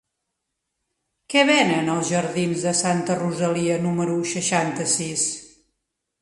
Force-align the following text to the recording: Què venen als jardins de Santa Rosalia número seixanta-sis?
Què 1.33 1.43
venen 1.49 1.91
als 1.95 2.09
jardins 2.13 2.63
de 2.69 2.73
Santa 2.79 3.19
Rosalia 3.21 3.77
número 3.85 4.17
seixanta-sis? 4.33 5.29